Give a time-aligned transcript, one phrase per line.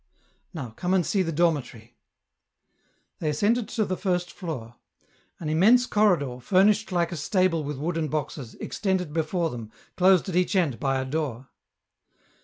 [0.51, 1.95] Now come and see the dormitory."
[3.19, 4.77] They ascended to the first floor.
[5.39, 10.35] An immense corridor, furnished like a stable with wooden boxes, extended before them, closed at
[10.35, 11.49] each end by a door.